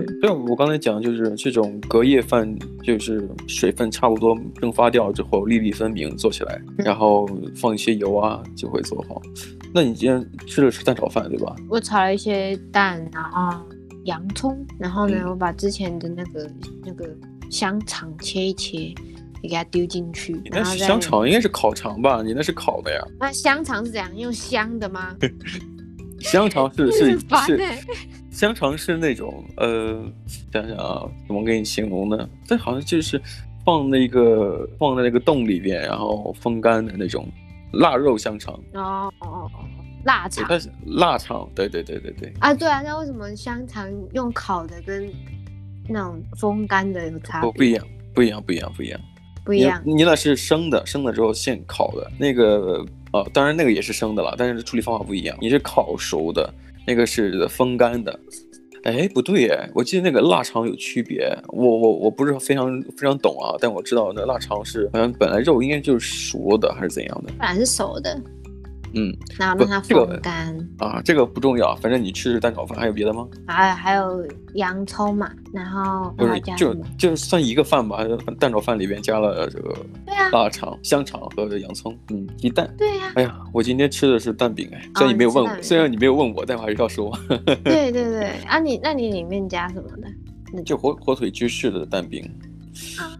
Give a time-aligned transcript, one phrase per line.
[0.00, 9.20] 嗯，对，我刚才讲就是这种隔夜饭，就是水分差不多蒸发掉之后，粒粒分明做起来，然后放一些油啊，就会做好。
[9.74, 11.54] 那你今天吃的是蛋炒饭对吧？
[11.68, 13.66] 我炒了一些蛋，然后
[14.04, 16.50] 洋葱，然后呢，嗯、我把之前的那个
[16.84, 17.08] 那个
[17.50, 18.78] 香肠切一切，
[19.42, 20.32] 也给它丢进去。
[20.32, 22.22] 你那是香肠应该是烤肠吧？
[22.22, 23.00] 你那是烤的呀？
[23.20, 25.14] 那香肠是怎样用香的吗？
[26.30, 27.58] 香肠是是 是，
[28.30, 30.04] 香肠是那种呃，
[30.52, 32.28] 想想啊，怎么给你形容呢？
[32.44, 33.20] 这好像就是
[33.64, 37.28] 放那个放在那个洞里边，然后风干的那种
[37.72, 38.54] 腊肉香肠。
[38.74, 39.50] 哦哦哦，
[40.04, 40.44] 腊肠。
[40.48, 42.32] 它是腊肠，对对对对对。
[42.40, 45.08] 啊，对啊，那为什么香肠用烤的跟
[45.88, 47.50] 那种风干的有差别？
[47.50, 49.00] 不不一样，不一样，不一样，不一样，
[49.46, 49.80] 不一样。
[49.86, 52.84] 你，你那是生的，生了之后现烤的那个。
[53.12, 55.34] 呃，当然那个也是生的了，但是处理方法不一样。
[55.40, 56.52] 你是烤熟的，
[56.86, 58.20] 那个是风干的。
[58.82, 61.26] 哎，不对哎，我记得那个腊肠有区别。
[61.48, 67.32] 我我我不是非常非常懂啊，但我知道那腊肠是好像本来肉应该就是熟的还是怎样的？
[67.38, 68.20] 本来是熟的。
[68.94, 73.26] 嗯，然后让它风干、这个、啊，这个不重要，反正你吃蛋炒饭还有别的吗？
[73.46, 77.98] 还有还有洋葱嘛，然后就是就就算一个饭吧，
[78.38, 79.74] 蛋炒饭里边加了这个
[80.32, 82.72] 腊肠、香肠和洋葱，嗯，鸡蛋。
[82.78, 83.12] 对呀、啊。
[83.16, 87.16] 哎呀，我今天吃的是蛋饼哎，虽然你没有问我，哦、虽然你没有问我，但我还是要说。
[87.64, 90.62] 对对对，啊你那你里面加什么的？
[90.62, 92.22] 就火火腿芝士的蛋饼。
[92.98, 93.16] 啊。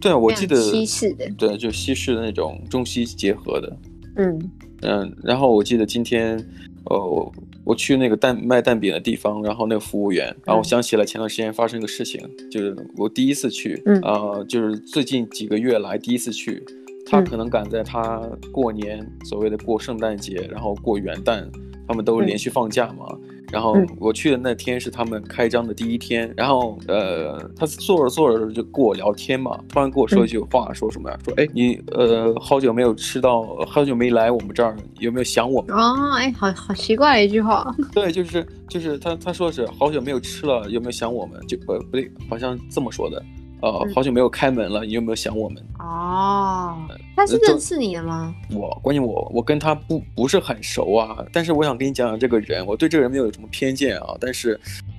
[0.00, 1.30] 对啊，我记得西式的。
[1.36, 3.76] 对，就西式的那种中西结合的。
[4.16, 4.50] 嗯。
[4.82, 6.36] 嗯，然后我记得今天，
[6.84, 7.32] 呃，我
[7.64, 16.64] 我去那个蛋卖蛋饼的地方，然后那个服务员，然后我想起了前段时间发生一个事情，就是我第一次去，嗯，呃，就是最近几个月来第一次去，
[17.04, 21.46] 他可能赶在他过年，所谓的过圣诞节，然后过元旦，
[21.86, 23.06] 他们都连续放假嘛。
[23.52, 31.18] 然后我去的那天是他们开张的第一天，然后呃，他坐着坐着就跟我聊天嘛，突然跟我说一句话，说什么呀？
[31.24, 35.76] 说哎，你呃好久没有吃到，好久没来我们这儿，有没有想我们？
[35.76, 37.74] 哦，哎，好好奇怪的一句话。
[37.92, 41.40] 对，就是就是他他说是好久没有吃了，有没有想我们？
[41.46, 43.22] 就呃不对，好像这么说的。
[43.62, 45.62] 呃，好久没有开门了，你有没有想我们？
[45.78, 46.76] 哦，
[47.14, 48.34] 他是认识你的吗？
[48.52, 54.14] 我关键我我跟他不不是很熟啊，但是我想跟你讲讲这个人，我对这个人没有什么偏见啊。
[54.18, 54.58] 但是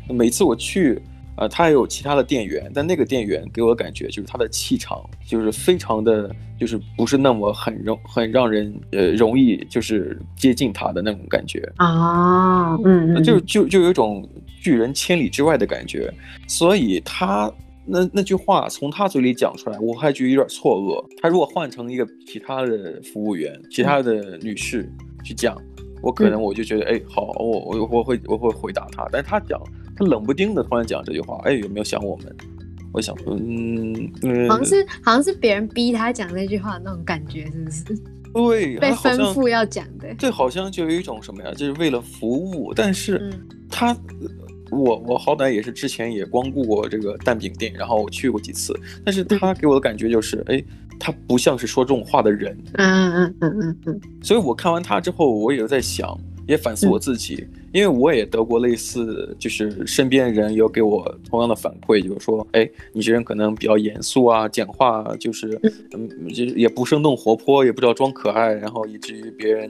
[0.09, 1.01] 每次我去，
[1.37, 6.29] 呃，他还有其他的店员，但那个店员给我感觉就是他的气场就是非常的，
[6.59, 14.27] 就是不是那么很容很让人呃容易就是接近他的那种感觉啊，嗯，嗯，就就就有一种
[14.61, 16.13] 拒人千里之外的感觉，
[16.47, 17.51] 所以他。
[17.85, 21.03] 那那句话从他嘴里讲出来，我还觉得有点错愕。
[21.21, 24.87] 他如果换成一个其他的服务员、其他的女士
[25.23, 25.57] 去讲，
[26.01, 29.07] 我可能我就觉得，哎、嗯，好，我我我会我会回答他。
[29.11, 29.59] 但是他讲，
[29.95, 32.35] 他冷不丁的突然讲这句话，哎，有没有想我们？
[32.93, 37.83] 我想说，嗯，嗯好像是好像是别人逼他讲那句话的那种感觉，是不是？
[38.33, 40.13] 对，被吩咐要讲的。
[40.15, 41.51] 这好像就有一种什么呀？
[41.53, 43.33] 就是为了服务，但是
[43.69, 43.97] 他。
[44.71, 48.73] 嗯我我好歹也是之前也光顾过这个蛋饼店，然后我去过几次，
[49.05, 50.63] 但是他给我的感觉就是，哎，
[50.97, 52.57] 他不像是说这种话的人。
[52.75, 54.01] 嗯嗯嗯嗯嗯。
[54.21, 56.17] 所以我看完他之后，我也在想，
[56.47, 65.59] 也反思我自己，因为我也得过类似，就是身边人有给我同样的反馈，就是说，哎，你这人可能比较严肃啊，讲话就是，
[65.93, 69.69] 嗯，就也不生动活泼，也不知道装可爱，然后以至于别人。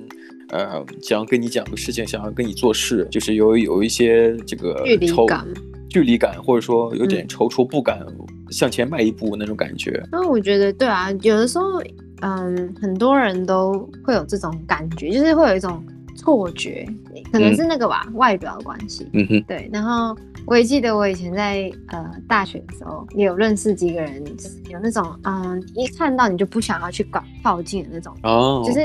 [0.52, 5.48] 呃，想要跟你讲个事情，想要跟你做事，就是有有一些这个距离感，
[5.90, 8.06] 距离感，或者说有点踌躇不敢
[8.50, 10.04] 向前迈一步那种感觉。
[10.12, 11.82] 那、嗯、我觉得，对啊，有的时候，
[12.22, 15.82] 嗯，很多人都会有这种感觉，就是会有一种
[16.18, 16.86] 错觉，
[17.32, 19.08] 可能是那个吧，嗯、外表的关系。
[19.14, 19.70] 嗯哼，对。
[19.72, 20.14] 然后
[20.46, 24.22] 我也记得，我以前在呃大学的时候，也有认识几个人，
[24.70, 28.80] 有那种嗯，一看到你就不想要去搞靠近的那种，哦，就是。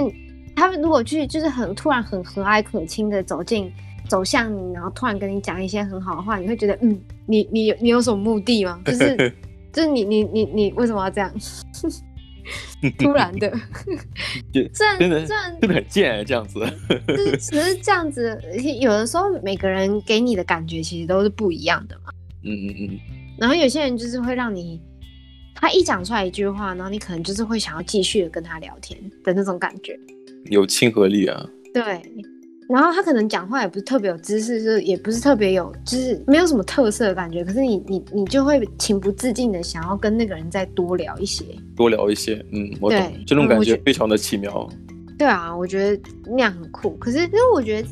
[0.56, 3.70] 他们如果去，就是很突然、很和蔼可亲的走进、
[4.08, 8.80] 走向你，然后突然跟你讲一些很好的话，你会觉得，嗯，你你你有什么目的吗？
[8.84, 9.34] 就是
[9.72, 11.32] 就是你你你你为什么要这样？
[12.98, 13.52] 突然的，
[14.72, 16.60] 这样真的这样真的很贱，这样子。
[17.08, 18.40] 就是只是这样子，
[18.80, 22.12] 有的时候每个人给你的感觉其实都是不一样的嘛。
[22.44, 23.00] 嗯嗯嗯。
[23.36, 24.80] 然后有些人就是会让你，
[25.54, 29.98] 他一讲出来一句话，然后你可能就是会想要继续的跟他聊天的那种感觉。
[30.50, 31.82] 有亲和力啊，对，
[32.68, 37.44] 然后他可能讲话也不是特别有知识，就是也不是特别有，就是没有什么特色的感觉。
[37.44, 41.44] 可是你你你就会情不自禁的想要跟那个人再多聊一些，
[41.76, 44.68] 多聊一些，嗯，我懂，这种感觉非常的奇妙。
[45.18, 46.90] 对啊，我觉得那样很酷。
[46.96, 47.88] 可是因为我觉得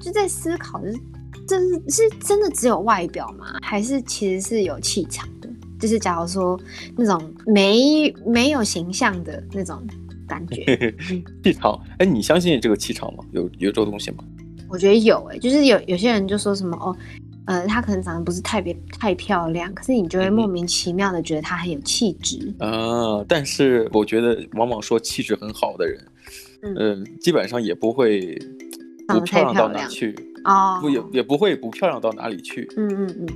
[0.00, 0.98] 就在思考，就是
[1.48, 3.46] 这是是真的只有外表吗？
[3.62, 5.48] 还是其实是有气场的？
[5.80, 6.58] 就是假如说
[6.96, 9.82] 那种没没有形象的那种
[10.26, 10.94] 感觉，
[11.42, 11.80] 气场。
[11.98, 13.24] 哎，你相信这个气场吗？
[13.32, 14.24] 有有这个东西吗？
[14.68, 16.96] 我觉得有哎、欸，就是有有些人就说什么哦，
[17.46, 23.24] 呃，她可能长得不是特别太漂亮，可是你就会莫名其妙的觉得她很有气质啊。
[23.28, 26.04] 但是我觉得往往说气质很好的人，
[26.62, 28.36] 嗯、呃，基本上也不会
[29.06, 32.68] 不漂亮到哪去哦，不也也不会不漂亮到哪里去。
[32.76, 33.26] 嗯嗯嗯。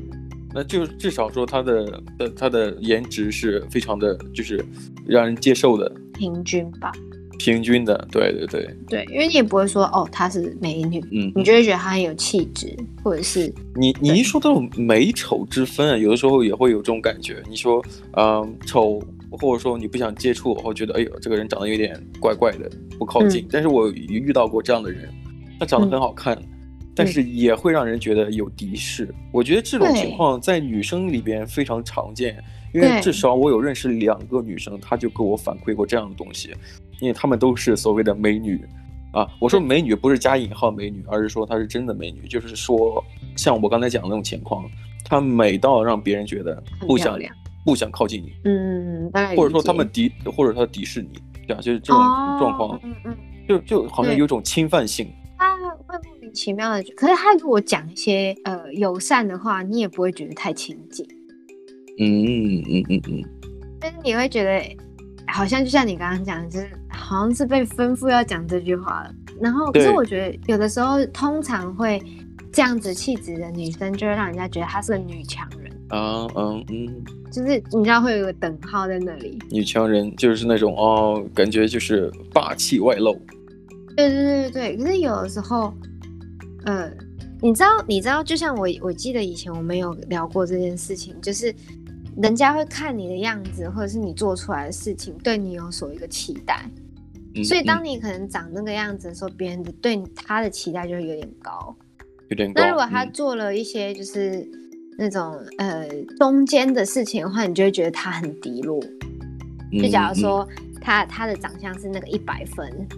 [0.55, 4.65] 那就至少说他的的他的颜值是非常的，就是
[5.07, 6.93] 让人接受的，平均吧。
[7.39, 17.41] 平均的，对对对对，因为你也不会说哦，她是美女，嗯，你就会觉得她很有气质，或者是你你一说到美丑之分，有的时候也会有这种感觉。
[17.49, 17.81] 你说，
[18.17, 19.01] 嗯，丑，
[19.31, 22.69] 或者说你不想接触，我会觉得，哎呦，这个人长得有点怪怪的，
[22.99, 23.43] 不靠近。
[23.45, 25.09] 嗯、但是我遇到过这样的人，
[25.61, 26.49] 他长得很好看，嗯、
[26.93, 29.05] 但是也会让人觉得有敌视。
[29.05, 32.43] 嗯、我觉得这种情况在女生里边非常常见，
[32.73, 36.55] 因为至少我有认识两个女生，她就给我反馈过这样的东西。
[37.01, 38.61] 因为她们都是所谓的美女，
[39.13, 43.05] 啊，我说美女不是加引号美女，而是说她是真的美女，就是说
[43.37, 44.65] 像我刚才讲的那种情况，
[45.05, 47.19] 她美到让别人觉得不想
[47.65, 52.03] 不想靠近你，嗯，或者说他们敌或者他敌视你，对啊，就是这种
[52.39, 53.17] 状况，哦、嗯嗯，
[53.47, 61.07] 就就好像有种侵犯性，他会莫名其妙的，可是他如果讲一些呃友善的话，你也不会觉得太亲近，
[61.99, 63.25] 嗯嗯嗯嗯嗯，
[63.81, 64.77] 但是你会觉得。
[65.31, 69.15] 好像就像你刚刚讲的，就是好像是被吩咐要讲这句话了。
[69.39, 72.03] 然后，可是我觉得有的时候，通常会
[72.51, 75.71] 这样子气质的女生，就会让人家觉得她是个女强人。
[75.91, 79.39] 啊嗯嗯，就是你知道会有个等号在那里。
[79.51, 83.13] 女强人就是那种哦，感觉就是霸气外露。
[83.99, 85.75] 对对对对，可是有的时候，
[86.65, 86.91] 呃，
[87.43, 91.55] 你知道，你知道，就像我，我记得以前我们有聊过这件事情，就是。
[92.21, 96.69] 人家会看你的样子，或者是你做出来的事情，对你有所一个期待。
[97.35, 101.77] 嗯、所以当你可能长那个样子的时候，别、嗯、人的对他的期待就会有点高，
[102.29, 102.61] 有点高。
[102.61, 104.45] 那如果他做了一些就是
[104.99, 105.89] 那种、嗯、呃
[106.19, 108.83] 中间的事情的话，你就会觉得他很低落。
[109.71, 110.49] 嗯、就假如说
[110.81, 112.89] 他他的长相是那个一百分，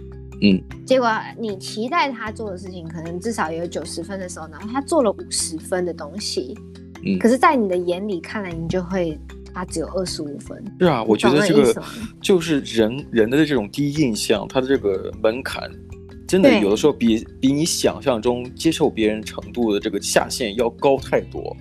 [0.41, 1.07] 嗯，结果
[1.37, 6.57] 你期待他做的事情可能至少也有九十分的时候，然后他做了五十分的东西。
[7.05, 9.17] 嗯，可是，在你的眼里看来，你就会
[9.53, 10.63] 他只有二十五分。
[10.79, 11.83] 是啊，我觉得这个
[12.21, 15.69] 就是人人的这种第一印象，他的这个门槛，
[16.27, 21.55] 真的有的时候比比你想象中接受别人程度的这个下限要高太多。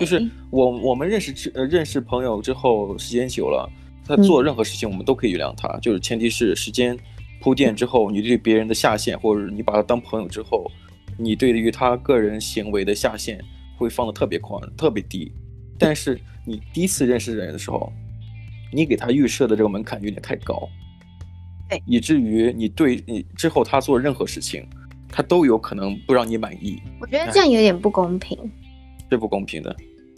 [0.00, 3.70] 就是我我们认识之呃认识朋友之后，时间久了，
[4.06, 6.98] 他做任何事情我们都可以原谅他，嗯、就是前提是时间
[7.40, 10.70] 铺垫之后，你对别人的下限，或者你把他当朋友之后，
[11.18, 13.38] 你对于他个人行为的下限。
[13.84, 15.30] 会放得特别宽，特别低，
[15.78, 17.92] 但是你第一次认识人的时候，
[18.72, 20.68] 你给他预设的这个门槛有点太高，
[21.68, 24.66] 对，以至于你对你之后他做任何事情，
[25.08, 26.80] 他都有可能不让你满意。
[27.00, 28.38] 我觉得这样有点不公平，
[29.10, 29.76] 是不公平的，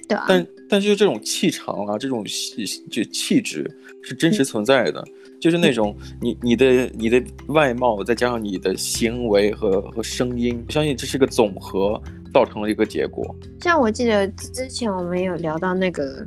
[0.08, 0.24] 对啊。
[0.28, 3.68] 但但是这种气场啊，这种气就气质
[4.02, 12.00] 是真实存在的，嗯、就是那种你你的你的外貌再加上你的行为和和声音，我相信这是个总和。
[12.36, 13.34] 造成了一个结果。
[13.62, 16.22] 像我记得之前我们有聊到那个，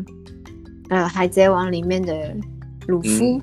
[0.90, 2.36] 呃，《海贼王》里面的
[2.88, 3.40] 鲁夫、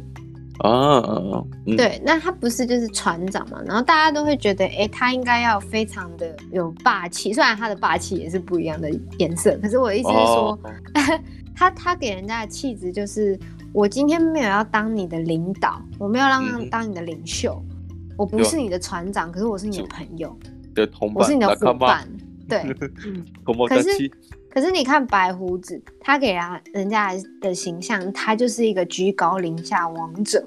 [0.65, 3.63] 嗯、啊，嗯、对，那他不是就是船长嘛？
[3.65, 7.33] 然后大家都会觉得，哎，他应该要非常的有霸气。
[7.33, 10.59] 虽然他的霸气也是不一样的颜色，可是我的意思是说， 哦、
[11.55, 13.39] 他他给人家的气质就是，
[13.73, 20.37] 我今天没有要当你的领导，我没有让他当你的领袖，嗯、我不是你的船长，可是我是你的朋友，
[20.75, 22.09] 的同伴，我是你的伙伴。
[22.49, 22.63] 对，
[23.69, 24.11] 可是
[24.51, 30.43] 可是你看白胡子，他给人人家的形象，他就是一个居高临下王者。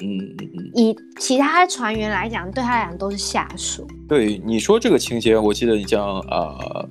[0.00, 0.70] 嗯嗯嗯。
[0.74, 3.86] 以其他船员来讲，对他来讲都是下属。
[4.08, 6.88] 对你说这个情节，我记得你像啊，呃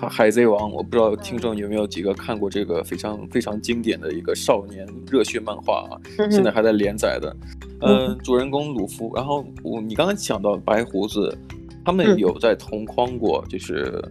[0.08, 7.34] 《海贼王》，我不知道听众有没有几个看过这个非常非常经典的一个少年热血漫画啊，嗯、现在还在连载的。
[7.80, 11.34] 呃、嗯，主人公鲁夫，然后我你刚刚讲到白胡子。
[11.84, 14.02] 他们有在同框过，就是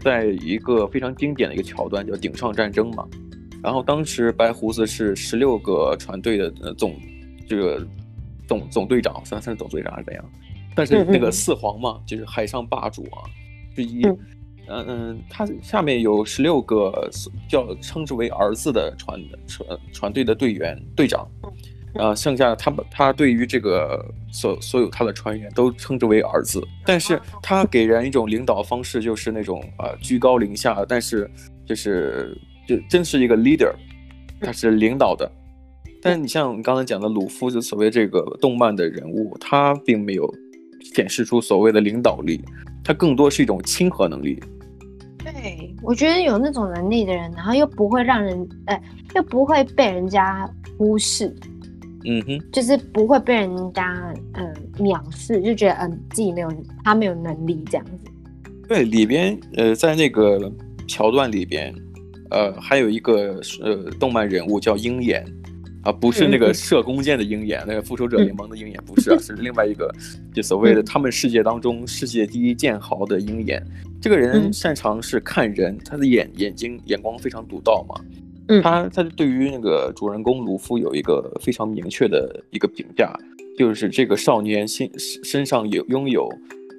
[0.00, 3.06] 在一个非常经典的一个桥段，叫顶上战争嘛。
[3.62, 6.94] 然后当时白胡子是十六个船队的总
[7.46, 7.86] 这个
[8.48, 10.24] 总总队长，算算是总队长还是怎样？
[10.74, 13.22] 但是那个四皇嘛，就是海上霸主啊
[13.76, 14.04] 之一。
[14.68, 17.10] 嗯嗯，他下面有十六个
[17.48, 21.28] 叫称之为儿子的船船船队的队员队长。
[21.94, 31.30] 呃，剩下他他对于这个所所有他的船员都称之为儿子，但是他给人一种领导方式，就是那种呃居高临下，但是
[31.66, 33.72] 就是就真是一个 leader，
[34.40, 35.30] 他是领导的。
[36.00, 40.28] 但你像你刚才讲的鲁夫，就所谓这个动漫的人物，他并没有
[40.94, 42.42] 显示出所谓的领导力，
[42.82, 44.42] 他更多是一种亲和能力。
[45.18, 48.82] 对，我觉得有那种能力的人，然后又不会让人，呃，
[49.14, 51.32] 又不会被人家忽视。
[52.04, 56.52] 嗯哼，就是不会被人家嗯藐视，就觉得嗯自己没有
[56.84, 58.10] 他没有能力这样子。
[58.68, 60.50] 对，里边呃在那个
[60.86, 61.74] 桥段里边，
[62.30, 65.24] 呃还有一个呃动漫人物叫鹰眼
[65.82, 69.92] 啊，不是那个射弓箭的鹰眼，嗯、那个复仇者联盟的鹰眼不是啊，是另外一个
[70.32, 73.62] 就所谓的他们世界当中世界第一剑豪的鹰眼。
[74.00, 77.94] 这个人擅长是看人，他的眼眼睛眼光非常独到嘛。
[78.62, 83.12] 他他对于那个主人公鲁夫有一个非常明确的一个评价，
[83.56, 86.28] 就是这个少年身身上有拥有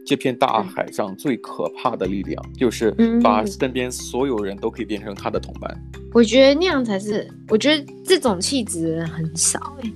[0.05, 2.91] 这片大海上最可怕的力量，就是
[3.23, 5.75] 把身边所有人都可以变成他的同伴。
[6.13, 9.89] 我觉得那样才是，我觉得这种气质很少哎，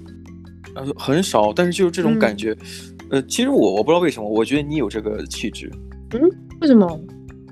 [0.76, 2.56] 呃，很少，但是就是这种感觉，
[3.12, 5.70] 呃，其实我我不知道为什么，我觉得你有这个气质。
[6.12, 6.22] 嗯，
[6.62, 6.88] 为什么？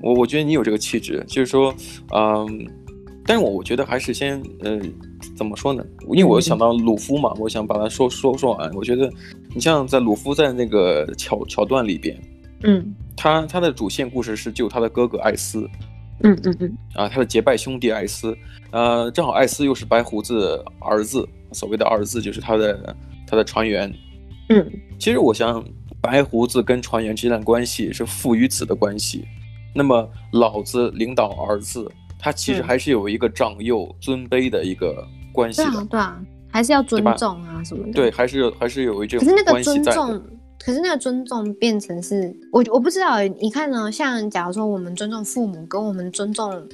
[0.01, 1.75] 我我觉得你有这个气质，就是说，
[2.15, 2.67] 嗯。
[3.27, 4.79] 但是我我觉得还是先，呃，
[5.35, 5.83] 怎么说呢？
[6.13, 8.71] 因为我想到鲁夫嘛，我想把它说说说完。
[8.75, 9.11] 我觉得，
[9.53, 12.15] 你像在鲁夫在那个桥桥段里边，
[12.61, 15.67] 嗯，他他的主线故事是救他的哥哥艾斯，
[16.21, 18.37] 嗯嗯嗯，啊，他的结拜兄弟艾斯，
[18.69, 23.91] 呃，正好艾斯又是白胡子儿子，所谓的儿子就是他的他的船员，
[24.49, 25.65] 嗯，其实我想
[25.99, 29.25] 白胡子跟船员之间的关系是父与子的关系，
[29.73, 31.91] 那么老子领导儿子。
[32.25, 36.19] 他其实还是有一个长幼尊卑的一个关系的，对啊，对啊，
[36.51, 37.93] 还是要尊重啊什么的。
[37.93, 39.19] 对，还是有，还是有一种。
[39.19, 40.19] 可是那个尊重，
[40.57, 43.91] 可是那个尊重变成是，我我不知道，你看呢？
[43.91, 46.67] 像假如说我们尊重父母，跟我们尊重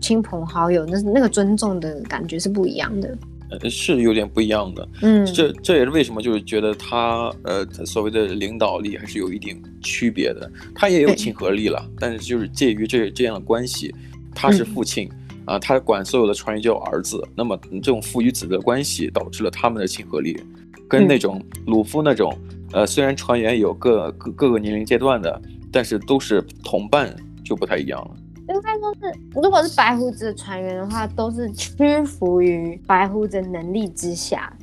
[0.00, 3.16] 亲朋好友，那那个尊重的感觉是不一样的。
[3.48, 4.88] 呃，是有点不一样的。
[5.02, 10.50] 嗯，这这也是为什么就是觉得他呃所谓的领导力还是有一定区别的。
[10.74, 13.94] 他也有亲和力了，但是就是介于这这样的关系。
[14.36, 15.08] 他是父亲，
[15.46, 17.26] 啊、呃，他管所有的船员叫儿子。
[17.34, 20.38] 那么这种父与子的关系导致了他们的亲和力，
[20.86, 22.36] 跟那种鲁夫那种，
[22.72, 25.40] 呃，虽然船员有各各各个年龄阶段的，
[25.72, 28.16] 但是都是同伴，就不太一样了。
[28.48, 34.54] 应该说是，如果是白胡子的船员的话，都是屈服于白胡子能力之下，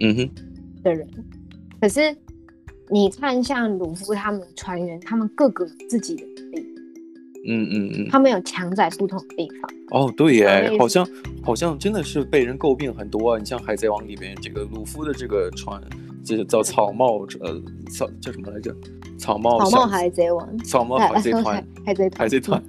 [0.00, 0.30] 嗯哼，
[0.82, 1.08] 的人。
[1.80, 2.14] 可是
[2.90, 6.24] 你看，像鲁夫他们船员，他们各个自己的。
[7.46, 9.70] 嗯嗯嗯，他们有强在不同的地方。
[9.90, 11.06] 哦，对耶，好像
[11.42, 13.38] 好像真的是被人诟病很多啊。
[13.38, 15.80] 你像《海贼王》里边这个鲁夫的这个船，
[16.24, 17.60] 这个叫草帽，呃，
[17.90, 18.74] 草叫什么来着？
[19.16, 22.62] 草帽草帽海贼王，草帽海贼团，海贼海贼团，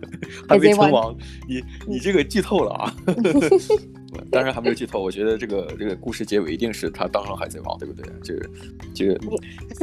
[0.48, 1.14] 还没称王。
[1.48, 2.94] 你你这个剧透了啊！
[4.32, 8.06] 当然还没有剧透，我觉得这个这个故事结尾一定是他当上海贼王，对不对？
[8.24, 8.50] 就是
[8.94, 9.20] 这个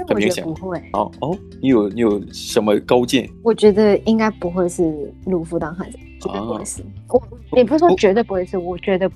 [0.08, 0.78] 很明显不会。
[0.92, 3.28] 哦哦，你有你有什么高见？
[3.42, 6.82] 我觉得应该不会是鲁夫当海贼，绝对不会是。
[7.08, 9.10] 我也不是说绝对不会是，我觉得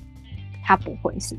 [0.65, 1.37] 他不会是。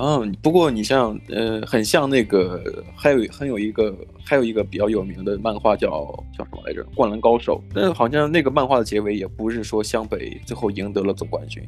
[0.00, 3.92] 嗯，不过你像呃，很像那个，还有很有一个
[4.24, 5.90] 还有一个比较有名的漫画叫
[6.36, 6.84] 叫什么来着？
[6.94, 7.60] 《灌篮高手》。
[7.74, 11.60] 但是好像那个漫画的结尾也不是说湘北最后赢得了总冠军。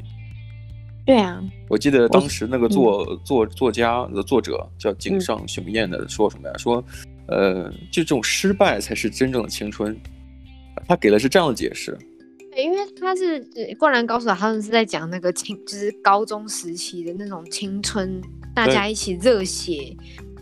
[1.10, 6.54] 对啊，我记得当时那个作作作家的作者叫井上雄彦的说什么呀？
[6.56, 6.84] 说，
[7.26, 9.98] 呃，就这种失败才是真正的青春。
[10.86, 11.98] 他给的是这样的解释。
[12.52, 13.44] 对，因为他是
[13.76, 18.22] 《灌篮高手》，他们是在讲那个青，就是高中时期的那种青春，
[18.54, 19.96] 大家一起热血，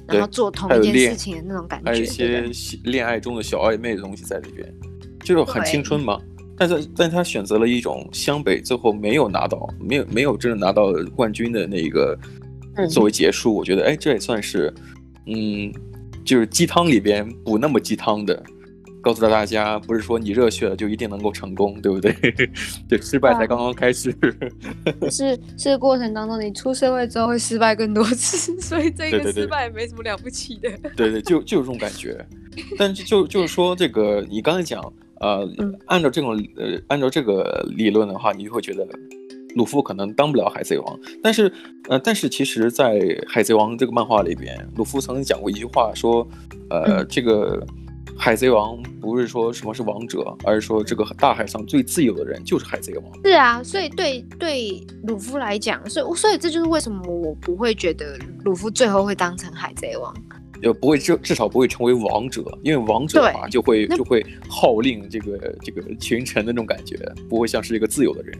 [0.07, 1.91] 然后做同一件事情的那种感觉。
[1.91, 2.45] 还有一些
[2.85, 4.71] 恋爱中的小暧昧的东西在里边，
[5.25, 6.21] 就是很青春嘛。
[6.59, 12.19] 但是，但他选择了一种湘北最后没有拿到，没有没有真正拿到冠军的那一个
[12.91, 13.53] 作为结束。
[13.53, 14.73] 嗯、我觉得，哎，这也算是，
[15.27, 15.73] 嗯，
[16.25, 18.43] 就是鸡汤里边补那么鸡汤的，
[19.01, 22.13] 告诉了大家，不是说你热血了就一定能够成功，对不对？
[22.89, 24.11] 对，失败才刚刚开始。
[25.01, 30.69] 啊、是是过程当中，你出社会之后会失败更多次， 所以这个失败也没什么了不起的。
[30.97, 32.27] 对对，对，就就有这种感觉。
[32.77, 34.83] 但是就就是说，这个你刚才讲。
[35.21, 35.49] 呃，
[35.87, 38.87] 按照这种呃，按照这个理论的话，你就会觉得
[39.57, 40.99] 鲁夫可能当不了海贼王。
[41.23, 41.53] 但是，
[41.89, 46.27] 呃，但是其实，在海贼王这个漫画里边，鲁夫曾经讲过一句话，说，
[46.71, 47.61] 呃，这个
[48.17, 53.05] 海贼王不是说什么是王者，而是说这个大海上最自由的人就是海贼王。
[53.25, 60.15] 是啊，所以对对鲁夫来讲，所以所以这就是为什么我不会觉得鲁夫最后会当成海贼王。
[60.63, 66.97] 就不会至至少不会成为王者，因为王者的话就会就会号令这个这个群臣的那种感觉，
[67.29, 68.39] 不会像是一个自由的人。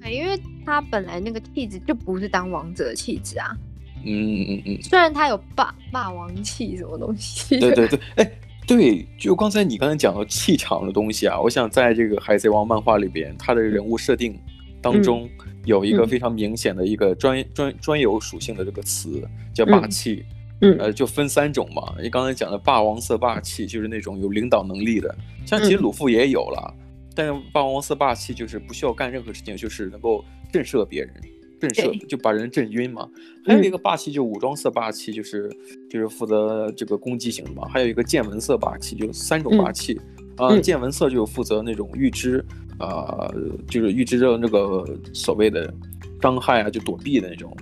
[0.00, 3.56] 对因为他本来那个气质就不是当王者的气质啊。
[4.04, 4.78] 嗯嗯嗯。
[4.82, 7.60] 虽然他有霸霸王气什么东西。
[7.60, 8.32] 对对 对，哎，
[8.66, 14.36] 对，就刚才你刚才讲到气场的东西啊，我想在这个海贼王漫画里边，他的人物设定
[14.80, 15.28] 当中
[15.64, 19.22] 有一个非常明显的一个专专专有属性的这个词，
[19.54, 20.24] 叫霸气。
[20.28, 21.94] 嗯嗯，呃，就分三种嘛。
[22.00, 25.12] 你刚才讲的霸王色霸气，就是那种有领导能力的，
[25.44, 31.12] 像其实鲁夫也有了，嗯、但是霸王色霸气就是不需要干任何事情，就是能够震慑别人，
[31.58, 33.08] 震慑就把人震晕嘛。
[33.44, 35.50] 还有一个霸气就武装色霸气，就是
[35.90, 37.66] 就是负责这个攻击型的嘛。
[37.68, 40.00] 还有一个见闻色霸气，就三种霸气
[40.36, 40.46] 啊。
[40.46, 42.38] 呃、见闻色就负责那种预知
[42.78, 43.34] 啊、呃，
[43.66, 45.74] 就是预知着那个所谓的
[46.20, 47.56] 伤害啊，就躲避的那种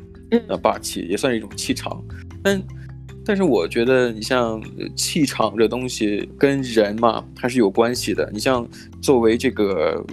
[0.48, 2.04] 呃霸气，也算是一种气场，
[2.42, 2.62] 但。
[3.30, 4.60] 但是我觉得，你像
[4.96, 8.28] 气场这东西跟人嘛，还是有关系的。
[8.32, 8.66] 你像
[9.00, 10.04] 作为这个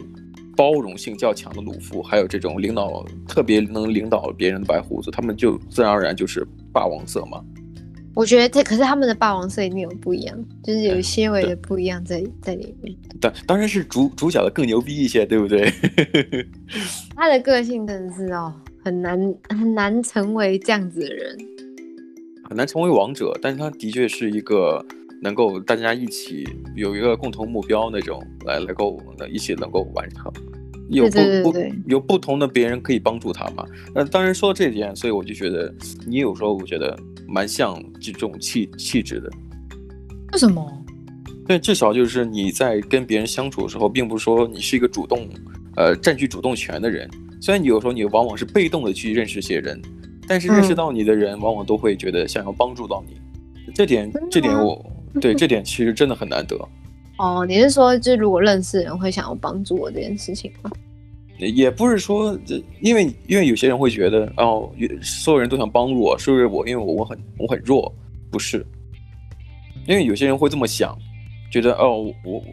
[0.56, 7.44] 包容性较强的鲁夫，还有这种领导特别能领导别人的白胡子，他们就自然而然就是霸王色嘛。
[8.14, 12.96] 我觉得这可是他们的霸王色一定有不一样，就是有些微的不一样在在里面。
[13.20, 15.74] 当当然是主主角的更牛逼一些，对不对？
[17.18, 18.54] 他的个性真的是哦，
[18.86, 19.20] 很难
[19.50, 21.36] 很难成为这样子的人。
[22.48, 24.84] 很难成为王者，但是他的确是一个
[25.22, 30.32] 能够大家一起有一个共同目标那种，来来够一起能够完成。
[30.90, 33.66] 有不不有不同的别人可以帮助他嘛？
[33.94, 35.74] 那当然说到这点，所以我就觉得
[36.06, 39.30] 你有时候我觉得蛮像这种气气质的。
[40.32, 40.86] 为什么？
[41.46, 45.28] 对，至少就是你在跟别人相处的时候，并不是说你是一个主动
[45.76, 47.10] 呃占据主动权的人。
[47.42, 49.82] 虽然你有时候你往往是被动的去认识一些人。
[50.28, 53.16] 但是认识到你的人，往往都会觉得想要帮助到你，
[53.66, 54.86] 嗯、这点这点我
[55.22, 56.58] 对这点其实真的很难得。
[57.18, 60.70] 哦，你是说，就如果认识人会想要帮助我这件事情吗？
[61.38, 62.38] 也不是说，
[62.82, 64.70] 因为因为有些人会觉得，哦，
[65.02, 66.68] 所有人都想帮助我，是不是我？
[66.68, 67.94] 因为我我很我很弱，
[68.30, 68.66] 不是。
[69.88, 70.98] 因为有些人会这么想，
[71.50, 72.44] 觉得哦，我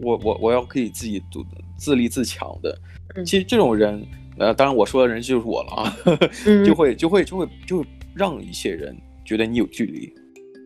[0.00, 1.44] 我我我要可以自己独
[1.76, 2.78] 自立自强的。
[3.24, 4.06] 其实这种人。
[4.38, 5.96] 呃，当然我说的人就是我了啊，
[6.46, 10.12] 嗯、就会就会就会就让一些人觉得你有距离，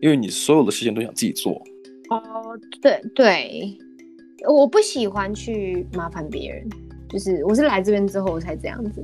[0.01, 1.53] 因为你所有的事情都想自己做。
[2.09, 2.19] 哦，
[2.81, 3.77] 对对，
[4.47, 6.67] 我不喜欢去麻烦别人，
[7.09, 9.01] 就是我是来这边之后我才这样子。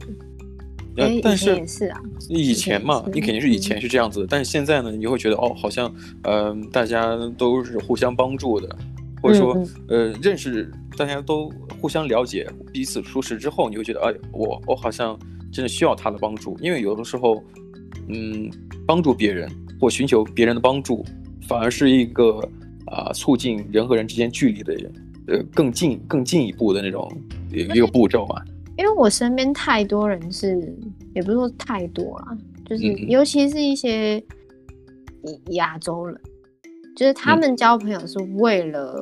[0.97, 5.91] 呃，但是也是啊，以前嘛，你肯定是以前是这样子，嗯、但是现在呢，你会觉得哦，好像
[6.23, 8.67] 嗯、呃，大家都是互相帮助的。
[9.21, 11.51] 或者说，呃，认识大家都
[11.81, 15.17] 互相了解，彼此熟识之后，你会觉得，哎，我我好像
[15.51, 17.43] 真的需要他的帮助，因为有的时候，
[18.07, 18.49] 嗯，
[18.87, 21.05] 帮助别人或寻求别人的帮助，
[21.47, 22.39] 反而是一个
[22.85, 24.91] 啊、呃，促进人和人之间距离的，
[25.27, 27.11] 呃，更近更进一步的那种
[27.51, 28.41] 一个步骤嘛。
[28.77, 30.55] 因为我身边太多人是，
[31.13, 34.23] 也不是说太多啦，就是尤其是一些
[35.51, 36.17] 亚洲人。
[36.99, 39.01] 就是他们交朋友是为了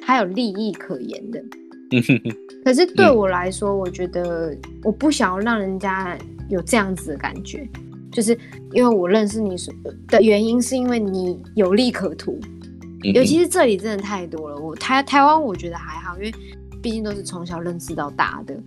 [0.00, 1.38] 他有利益可言的，
[1.90, 2.02] 嗯、
[2.64, 6.16] 可是对我来说，我觉得我不想要让人家
[6.48, 7.68] 有这样子的感觉，
[8.10, 8.32] 就是
[8.72, 9.54] 因为我认识你
[10.08, 12.40] 的原因是因为你有利可图，
[13.02, 14.58] 尤其是这里真的太多了。
[14.58, 16.32] 我台台湾我觉得还好，因为
[16.80, 18.58] 毕竟都是从小认识到大的。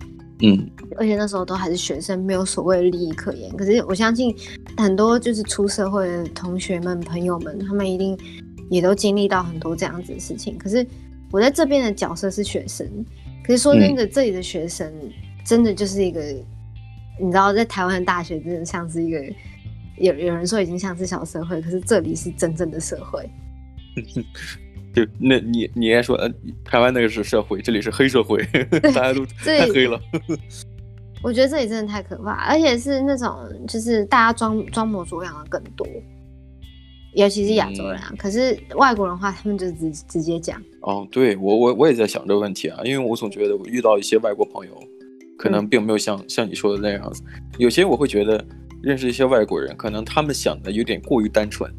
[0.42, 3.56] 嗯，而且那时候都还是学生，没有所谓的利益可言。
[3.56, 4.34] 可是我相信
[4.76, 8.18] 很多就是出社会的同学们、朋友们，他们一定
[8.70, 10.56] 也都经历到很多这样子的事情。
[10.58, 10.86] 可是
[11.30, 12.86] 我在这边的角色是学生，
[13.44, 14.92] 可是说真的，这里的学生
[15.44, 16.44] 真的就是一个，嗯、
[17.20, 19.22] 你知道，在台湾的大学真的像是一个，
[19.98, 23.28] 有有人说已经像是小社会，可是这里是真正的社会。
[24.94, 26.32] 就那你你还说，呃，
[26.64, 28.40] 台湾那个是社会，这里是黑社会，
[28.80, 30.00] 大家都太黑了。
[31.20, 35.84] 我觉得这里真的太可怕，而且是那种就是大家装装模作样的更多，
[37.14, 38.08] 尤其是亚洲人啊。
[38.10, 40.62] 嗯、可是外国人的话，他们就直直接讲。
[40.80, 44.72] 哦，对我我我也在想这个问题啊，因为我总觉得我遇到一些外国朋友，
[45.38, 47.22] 可能并没有像、嗯、像你说的那样子。
[47.58, 48.44] 有些我会觉得
[48.82, 51.70] 认识一些外国人，可能他们想的有点过于单纯。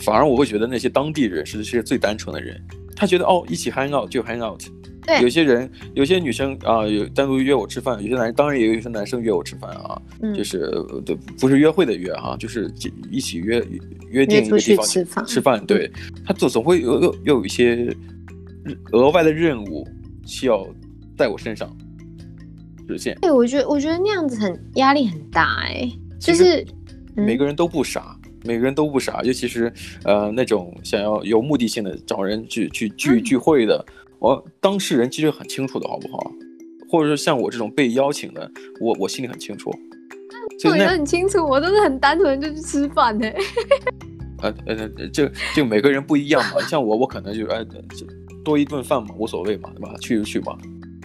[0.00, 2.60] 反而我会觉得那些当地人是是最单纯的人，
[2.96, 4.81] 他觉得哦，一起 hang out 就 hang out，对，
[5.20, 10.70] 有些人，有些女生啊，有单独约我吃饭，有些男当然也有一些男生约我吃饭啊，嗯、就是
[11.04, 12.72] 对，不是约会的约哈、啊，就是
[13.10, 13.62] 一起约
[14.10, 15.66] 约定一个地方吃饭，吃饭。
[15.66, 15.90] 对，
[16.24, 17.94] 他总总会有有又有一些
[18.92, 19.86] 额外的任务
[20.24, 20.66] 需要
[21.16, 21.68] 在我身上
[22.88, 23.18] 实现。
[23.20, 26.64] 对，我觉得我觉得那样子很压力很大哎，就是
[27.16, 28.16] 每个人都不傻。
[28.16, 33.86] 嗯每个人都不傻，尤其是呃那种想要有目的性的找人去去聚聚会的，
[34.22, 36.30] 我当事人其实很清楚的，好不好？
[36.88, 38.48] 或者说像我这种被邀请的，
[38.80, 39.68] 我我心里很清楚。
[40.64, 43.28] 我觉得很清楚，我都是很单纯就去吃饭的。
[44.40, 46.60] 呃呃，就就每个人不一样嘛。
[46.68, 47.66] 像我，我可能就哎，
[48.44, 49.92] 多一顿饭嘛，无所谓嘛，对吧？
[50.00, 50.56] 去就去嘛。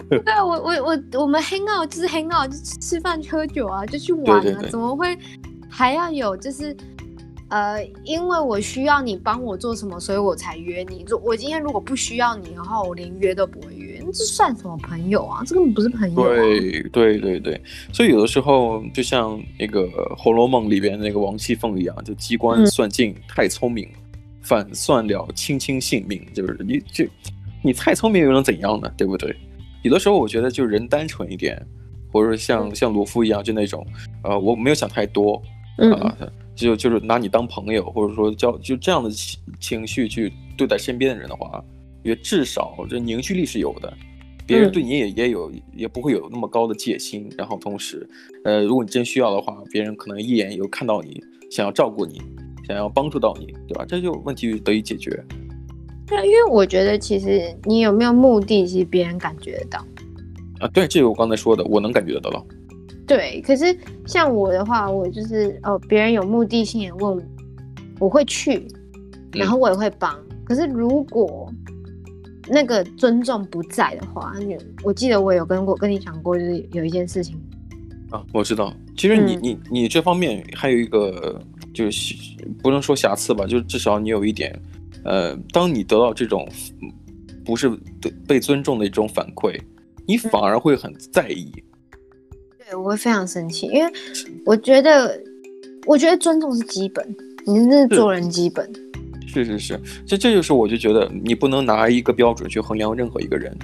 [0.08, 5.18] 对啊，我我我我们 hang out 就是 hang out，就吃饭喝酒啊，就去玩啊，对对对，怎么会
[5.68, 6.76] 还要有就是？
[7.48, 11.04] 呃，因为我需要你帮我做什么，所以我才约你。
[11.22, 13.98] 我今天如果不需要你的话，我连约都不会约。
[14.12, 15.42] 这算什么朋友啊？
[15.46, 16.28] 这根本不是朋友啊。
[16.28, 17.60] 对对对对，
[17.92, 19.82] 所以有的时候就像那个
[20.16, 26.22] 《红楼梦》里边那个王熙凤一样，就机关算尽太聪明，嗯、反算了卿卿性命。
[26.34, 27.06] 就是你就
[27.62, 28.92] 你太聪明又能怎样呢？
[28.96, 29.34] 对不对？
[29.82, 31.58] 有的时候我觉得就人单纯一点，
[32.12, 33.86] 或者像、嗯、像罗夫一样，就那种
[34.22, 35.40] 呃，我没有想太多。
[35.78, 41.64] 啊、呃，就就是拿你当朋友，或者说叫就这样的情情绪去对待身边的人的话，
[42.02, 43.96] 也至少这凝聚力是有的，
[44.44, 47.30] 别人对你也也有、嗯、也不会有那么高的戒心。
[47.38, 48.04] 然后同时，
[48.44, 52.20] 呃，如果你真需要的话，别人可能一眼有看到你，想要照顾你，
[52.66, 53.84] 想要帮助到你，对吧？
[53.88, 55.24] 这就问题得以解决。
[56.08, 59.86] 对，因为我觉得其实你有没有目的，其实别人感觉得到。
[60.58, 62.44] 啊，对，这个我刚才说的，我能感觉得到。
[63.08, 63.74] 对，可是
[64.06, 67.22] 像我的话，我就是哦，别人有目的性的问我，
[68.00, 68.68] 我会去，
[69.32, 70.14] 然后我也会帮。
[70.28, 71.50] 嗯、可是如果
[72.46, 77.40] 那个尊重不在的话，你我记得我有跟过跟你讲过，就是有一件事情
[78.10, 78.74] 啊，我知道。
[78.94, 81.40] 其实你、嗯、你你这方面还有一个，
[81.72, 82.14] 就是
[82.62, 84.54] 不能说瑕疵吧，就是至少你有一点，
[85.04, 86.46] 呃，当你得到这种
[87.42, 87.70] 不是
[88.26, 89.58] 被尊重的一种反馈，
[90.06, 91.50] 你反而会很在意。
[91.56, 91.62] 嗯
[92.68, 93.90] 对，我会非常生气，因为
[94.44, 95.18] 我觉得，
[95.86, 98.70] 我觉得尊重是基本，你是做人基本。
[99.26, 103.56] 是是是，这这就是我就觉得你不能拿一个标准去衡量任何一个人。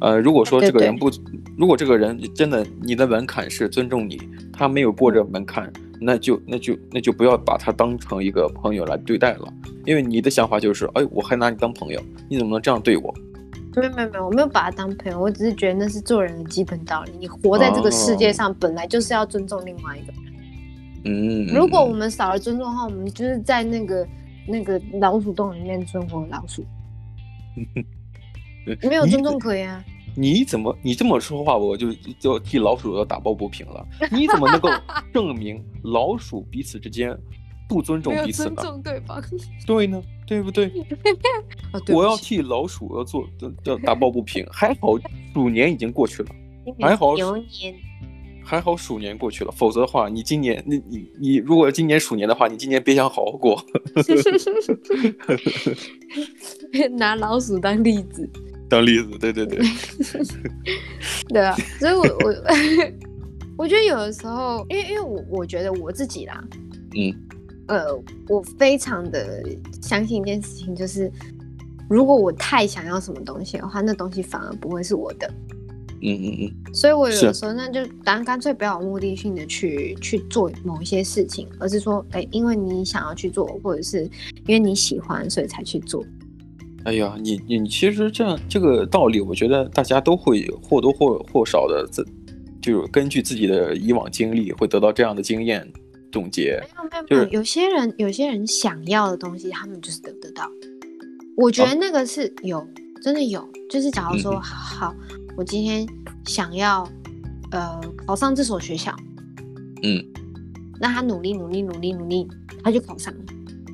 [0.00, 4.20] 呃，如果说这个人不，对对对，如果这个人真的你的门槛是尊重你，
[4.52, 9.52] 他没有过这门槛，那就那就那就不要把他当成一个朋友来对待了，
[9.86, 13.14] 因为你的想法就是，哎，我还拿你当朋友，你怎么能这样对我？
[13.76, 17.12] 没有没有没有，我没有把他当朋友，我只是觉得那是做人的基本道理。
[17.18, 20.22] 你活在这个世界上，本来就是要尊重另外一个人。
[21.04, 24.06] 嗯，如果我们少了尊重的话，我们就是在那个
[24.46, 26.64] 那个老鼠洞里面生活老鼠。
[28.82, 29.82] 没有尊重可言啊！
[30.14, 33.86] 你怎么你这么说话，我就就替老鼠要打抱不平了。
[34.10, 34.68] 你怎么能够
[35.12, 37.16] 证明老鼠彼此之间？
[37.68, 38.54] 不尊重彼此呢？
[38.56, 39.22] 尊重对方，
[39.66, 40.66] 对呢，对不对？
[41.72, 43.28] 哦、我要替老鼠要做
[43.64, 44.44] 要打抱不平。
[44.50, 44.98] 还好
[45.34, 46.30] 鼠年已经过去了，
[46.80, 47.74] 还好牛年，
[48.42, 53.62] 还好鼠年过去了，否则的话，你今年你你你如果今年鼠年的话，你今年别想好好过。
[56.96, 58.28] 拿老鼠当例子，
[58.68, 59.58] 当例子，对对对，
[61.28, 62.34] 对啊，所以我我
[63.58, 66.42] 我觉得有的时候，因为因为我我觉得我自己啦，
[66.96, 67.14] 嗯。
[67.68, 67.84] 呃，
[68.28, 69.44] 我非常的
[69.80, 71.10] 相信一件事情，就是
[71.88, 75.30] 如果我太想要什么东西的话，那东西反而不会是我的。
[76.00, 76.74] 嗯嗯嗯。
[76.74, 84.04] 所以我有的时候那就当干脆不要有目的性的去去做某一些事情，而是说，哎，因为你想要去做，或者是
[84.46, 86.04] 因为你喜欢，所以才去做。
[86.84, 92.06] 哎呀，你你其实这样这个道理，我觉得大家都会或多或或少的，自
[92.62, 95.70] 就是根据自己的以往经历，会得到这样的经验。
[96.10, 100.50] 总结，没有没有没有，有些人有些人想要的东西，他们就是得得到。
[101.36, 102.66] 我觉得那个是有，啊、
[103.02, 103.46] 真的有。
[103.70, 104.94] 就是假如说，嗯、好，
[105.36, 105.86] 我今天
[106.24, 106.88] 想要
[107.50, 108.96] 呃考上这所学校，
[109.82, 110.02] 嗯，
[110.80, 112.26] 那他努力努力努力努力，
[112.64, 113.20] 他就考上了。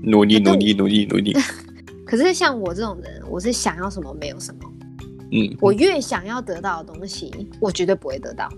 [0.02, 1.32] 努力努力努力努力。
[2.04, 4.70] 可是像我这种人，我是想要什么没有什么。
[5.32, 8.48] 嗯，我越想要得到的东西，我绝对不会得到。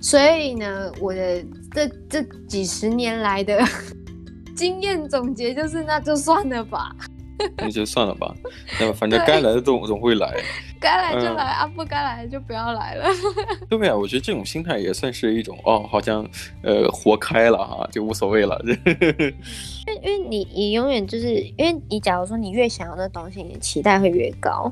[0.00, 1.44] 所以呢，我的
[1.74, 3.58] 这这几十年来的
[4.56, 6.94] 经验总结就是，那就算了吧。
[7.58, 8.32] 那就算了吧，
[8.78, 10.32] 那么反正该来的总总会来，
[10.80, 13.06] 该来就来、嗯、啊，不该来就不要来了。
[13.68, 16.24] 对呀，我觉得这种心态也算是一种哦，好像
[16.62, 18.56] 呃活开了哈，就无所谓了。
[18.64, 24.70] 因因为你你永远就是因为你假如说你越想要的东西，你的期待会越高。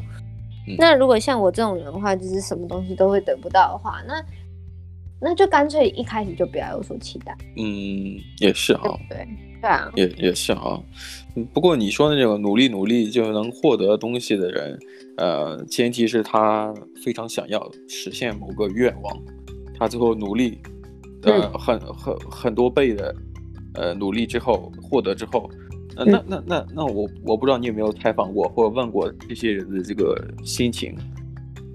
[0.69, 4.15] 嗯、那如果像我这种人的话，就是什么东西都会得不到的话，那
[5.23, 7.37] 那就干脆一开始就不要有所期待。
[7.57, 8.83] 嗯，也是啊。
[9.09, 9.27] 对
[9.61, 10.83] 对啊，也也是啊。
[11.53, 14.79] 不过你说的那种努力努力就能获得东西的人，
[15.17, 19.17] 呃，前提是他非常想要实现某个愿望，
[19.79, 20.59] 他最后努力，
[21.23, 23.15] 呃，嗯、很很很多倍的，
[23.75, 25.49] 呃，努力之后获得之后。
[25.95, 30.97] 呃、那那那那我我不知道你有没有采访过或者问过这些人的这个心情，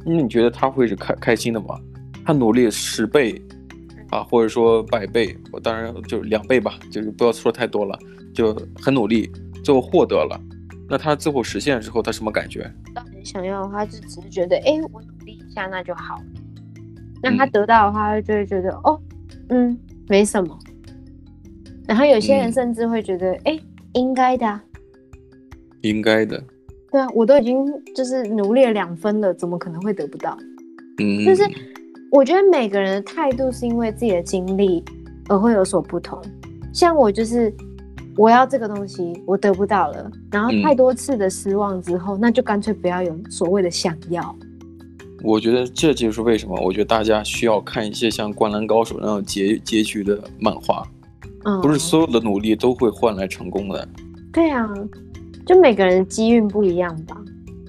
[0.04, 1.80] 那你觉得他会是开开心的吗？
[2.28, 3.42] 他努力十倍，
[4.10, 7.98] 啊，或者说百倍，我当然就是两倍吧，就是不要说太多了，
[8.34, 9.32] 就很努力，
[9.64, 10.38] 最后获得了，
[10.90, 12.70] 那他最后实现之后，他什么感觉？
[12.94, 16.22] 当然想要的话，就只是觉得，哎，我努力一下那就好。
[17.24, 19.02] 那他得到的话，就会觉得，嗯、哦，
[19.48, 20.60] 嗯，没什么。
[21.88, 23.62] 然后有些人甚至会觉得，哎、嗯。
[23.94, 24.62] 应该的、啊，
[25.82, 26.44] 应该的，
[26.92, 30.38] 对啊，我都已经就是努力了两分了，怎么可能会得不到？
[31.00, 31.44] 嗯，就是
[32.12, 34.84] 我觉得每个人的态度是因为自己的经历
[35.28, 36.20] 而会有所不同。
[36.74, 37.54] 像我就是
[38.16, 44.36] 我要这个东西，我得不到了，然后太多次的失望之后，嗯、那就干脆不要有所谓的想要。
[45.24, 50.88] 我觉得这就是为什么，我觉得大家需要看一些像《灌篮高手》那种结结局的漫画。
[51.44, 53.88] 嗯不是所有的努力都会换来成功的。
[54.34, 54.70] 对啊，
[55.46, 57.18] 就每个人机运不一样吧。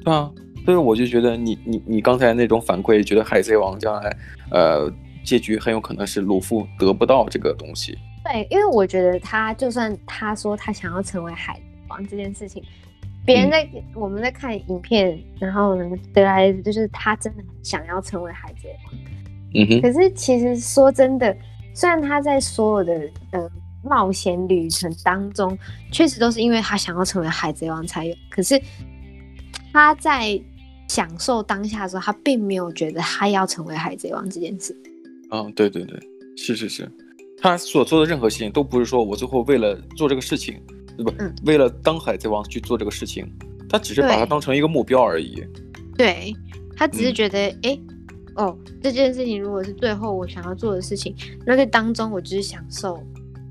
[0.05, 0.31] 对啊，
[0.69, 4.15] 所以我就觉得你你你刚才那种反馈，觉得海贼王将来
[4.51, 4.93] 呃
[5.25, 7.97] 结局很有可能是鲁夫得不到这个东西。
[8.23, 12.63] 对，因为我觉得他就算他说他想要成为海贼王这件事情，
[13.25, 18.95] 别人在、嗯、我们在看影片，然后呢得来就是他真的很想要成为海贼王。
[19.55, 19.81] 嗯哼。
[19.81, 21.35] 可是其实说真的，
[21.73, 23.51] 虽然他在所有的呃。
[23.85, 25.57] 冒险旅程当中，
[25.93, 28.15] 确实都是因为他想要成为海贼王才有。
[28.29, 28.61] 可是
[29.73, 30.39] 他在
[30.89, 34.77] 享受当下的时候，他并没有觉得他要成为海贼王这件事。
[35.31, 36.01] 嗯，对对对，
[36.37, 36.91] 是是是，
[37.41, 40.61] 他所做的任何事情都不是说我最后为了做这个事情，
[40.97, 43.31] 不，嗯，为了当海贼王去做这个事情，
[43.69, 45.45] 他只是把它当成一个目标而已。
[45.97, 46.35] 对，
[46.77, 47.79] 他只是觉得，哎、
[48.37, 51.15] 哦，这件事情如果是最后我想要做的事情，
[51.47, 52.99] 那在当中我就是享受。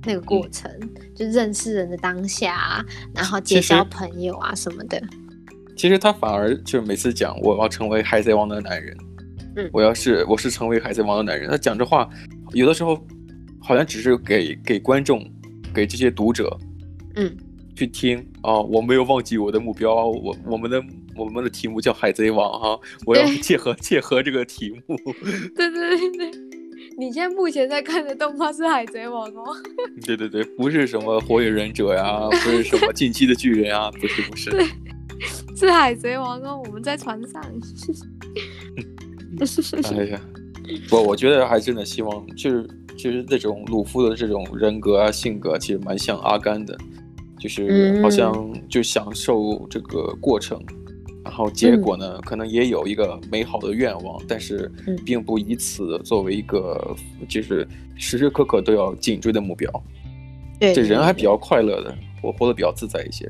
[0.05, 5.01] 那个过程、嗯、就认识人的当下，然后结交朋友啊什么的。
[5.77, 8.97] 其实他反而就是每次讲我要成为海贼王的男人，
[9.55, 12.09] 嗯，我要是我是成为海贼王的男人，他讲这话
[12.53, 12.99] 有的时候
[13.61, 15.23] 好像只是给给观众，
[15.73, 16.57] 给这些读者，
[17.15, 17.31] 嗯，
[17.75, 20.83] 去听啊，我没有忘记我的目标，我我们的
[21.15, 24.97] 我们的题目叫海贼王哈，我要切合切合这个题目，
[25.55, 26.31] 对对对对。
[26.99, 29.55] 你现在目前在看的动画是《海贼王》哦？
[30.03, 34.65] 对对对，不是什么《火影忍者》呀，不是什么《进击的巨人》啊，不是不是， 对，
[35.57, 36.61] 是《海贼王》哦。
[36.67, 37.41] 我们在船上。
[39.97, 40.21] 哎呀，
[40.87, 46.77] 不，我觉得还真的希望，就是就是那种鲁夫的这种人格啊、性格，其实蛮像阿甘的，
[47.39, 50.61] 就是好像就享受这个过程。
[51.23, 54.71] 然后结果呢，嗯、可能也有一个美好的愿望，但是
[55.03, 56.95] 并不以此作为一个
[57.27, 59.71] 就是时时刻刻都要紧追的目标。
[60.59, 63.29] 对，这人还比较快乐的，我活得比较自在一些。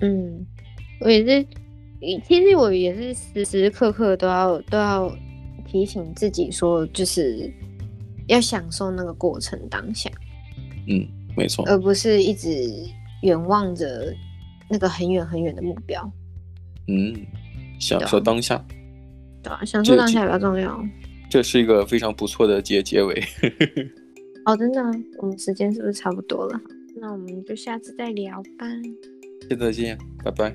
[0.00, 0.46] 嗯，
[1.04, 1.46] 我也是，
[2.26, 5.14] 其实我也是时时刻刻都要都要
[5.66, 7.52] 提醒自己说，就是
[8.26, 10.10] 要享受那个过程当下。
[10.88, 12.48] 嗯，没错，而不是一直
[13.22, 14.14] 远望着
[14.70, 16.10] 那个很远很远的目标。
[16.88, 17.14] 嗯，
[17.78, 18.64] 享受当下，
[19.42, 20.82] 对啊，享受当下比较重要。
[21.28, 23.22] 这是一个非常不错的结结尾。
[24.46, 24.82] 哦，真的，
[25.18, 26.58] 我们时间是不是差不多了？
[26.96, 28.66] 那我们就下次再聊吧。
[29.42, 30.54] 下次再见，拜拜。